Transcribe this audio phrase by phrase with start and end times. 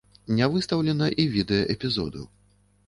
[0.39, 2.29] Не выстаўлена і відэа эпізоду.